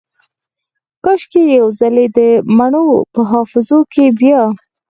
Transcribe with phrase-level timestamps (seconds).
[1.03, 4.41] کاشکي یو ځلې دمڼو په حافظو کې بیا